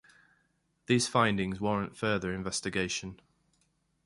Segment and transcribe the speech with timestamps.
[0.87, 3.19] These findings warrant further investigation.